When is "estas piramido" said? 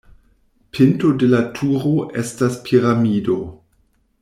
2.23-3.39